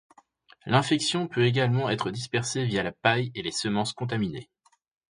[0.65, 4.49] L'infection peut également être dispersée via la paille et les semences contaminées.